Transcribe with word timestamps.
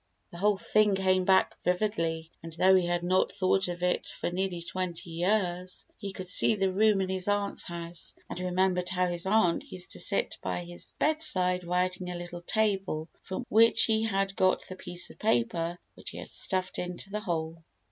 The 0.31 0.39
whole 0.39 0.57
thing 0.57 0.95
came 0.95 1.25
back 1.25 1.53
vividly 1.63 2.31
and, 2.41 2.51
though 2.53 2.73
he 2.73 2.87
had 2.87 3.03
not 3.03 3.31
thought 3.31 3.67
of 3.67 3.83
it 3.83 4.07
for 4.07 4.31
nearly 4.31 4.59
twenty 4.63 5.11
years, 5.11 5.85
he 5.95 6.11
could 6.11 6.27
see 6.27 6.55
the 6.55 6.73
room 6.73 7.01
in 7.01 7.09
his 7.09 7.27
aunt's 7.27 7.61
house 7.61 8.15
and 8.27 8.39
remembered 8.39 8.89
how 8.89 9.05
his 9.05 9.27
aunt 9.27 9.71
use 9.71 9.85
to 9.91 9.99
sit 9.99 10.39
by 10.41 10.63
his 10.63 10.95
bedside 10.97 11.63
writing 11.65 12.09
at 12.09 12.15
a 12.15 12.17
little 12.17 12.41
table 12.41 13.09
from 13.21 13.45
which 13.47 13.83
he 13.83 14.01
had 14.01 14.35
got 14.35 14.63
the 14.67 14.75
piece 14.75 15.11
of 15.11 15.19
paper 15.19 15.77
which 15.93 16.09
he 16.09 16.17
had 16.17 16.29
stuffed 16.29 16.79
into 16.79 17.11
the 17.11 17.19
hole. 17.19 17.61